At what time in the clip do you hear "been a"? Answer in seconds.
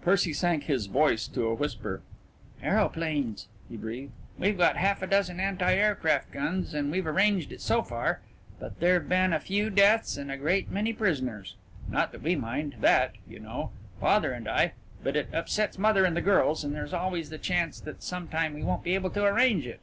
9.08-9.38